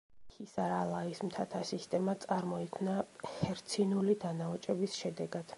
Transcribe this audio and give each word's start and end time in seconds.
ჰისარ-ალაის 0.35 1.21
მთათა 1.27 1.61
სისტემა 1.73 2.17
წარმოიქმნა 2.25 2.97
ჰერცინული 3.29 4.21
დანაოჭების 4.25 5.01
შედეგად. 5.05 5.49